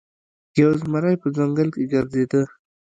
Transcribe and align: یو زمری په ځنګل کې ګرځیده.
یو 0.61 0.69
زمری 0.81 1.15
په 1.21 1.27
ځنګل 1.37 1.67
کې 1.75 1.83
ګرځیده. 1.91 2.41